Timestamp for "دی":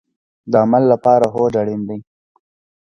1.89-1.99